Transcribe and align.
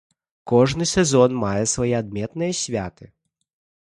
Кожны 0.51 0.87
сезон 0.93 1.31
мае 1.43 1.63
свае 1.73 1.91
адметныя 2.01 2.53
святы. 2.65 3.05